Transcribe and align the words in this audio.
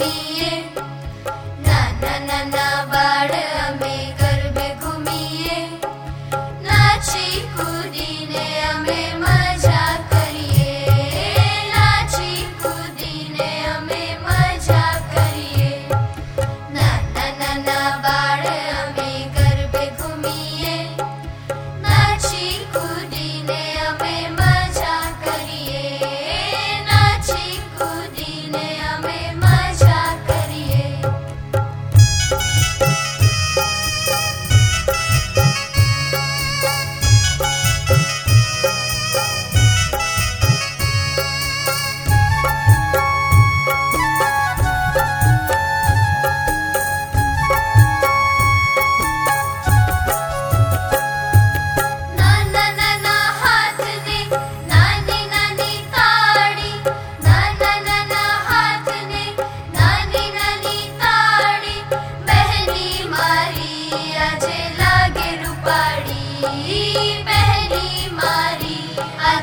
happy. 0.00 0.39